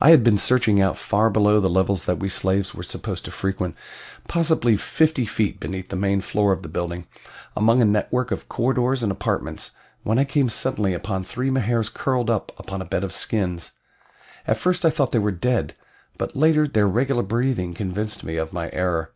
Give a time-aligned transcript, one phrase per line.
[0.00, 3.30] I had been searching about far below the levels that we slaves were supposed to
[3.30, 3.76] frequent
[4.26, 7.06] possibly fifty feet beneath the main floor of the building
[7.56, 9.70] among a network of corridors and apartments,
[10.02, 13.74] when I came suddenly upon three Mahars curled up upon a bed of skins.
[14.48, 15.76] At first I thought they were dead,
[16.18, 19.12] but later their regular breathing convinced me of my error.